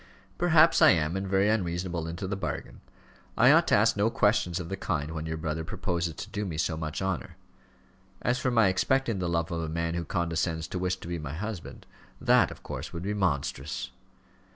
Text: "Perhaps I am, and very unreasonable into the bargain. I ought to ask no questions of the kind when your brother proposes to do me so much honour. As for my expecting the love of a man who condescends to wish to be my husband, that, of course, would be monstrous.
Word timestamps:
"Perhaps 0.39 0.81
I 0.81 0.89
am, 0.89 1.15
and 1.15 1.27
very 1.27 1.47
unreasonable 1.47 2.07
into 2.07 2.25
the 2.27 2.35
bargain. 2.35 2.81
I 3.37 3.51
ought 3.51 3.67
to 3.67 3.75
ask 3.75 3.95
no 3.95 4.09
questions 4.09 4.59
of 4.59 4.67
the 4.67 4.75
kind 4.75 5.11
when 5.11 5.27
your 5.27 5.37
brother 5.37 5.63
proposes 5.63 6.15
to 6.15 6.29
do 6.31 6.43
me 6.43 6.57
so 6.57 6.75
much 6.75 7.03
honour. 7.03 7.37
As 8.23 8.39
for 8.39 8.49
my 8.49 8.67
expecting 8.67 9.19
the 9.19 9.29
love 9.29 9.51
of 9.51 9.61
a 9.61 9.69
man 9.69 9.93
who 9.93 10.03
condescends 10.03 10.67
to 10.69 10.79
wish 10.79 10.95
to 11.01 11.07
be 11.07 11.19
my 11.19 11.33
husband, 11.35 11.85
that, 12.19 12.49
of 12.49 12.63
course, 12.63 12.91
would 12.91 13.03
be 13.03 13.13
monstrous. 13.13 13.91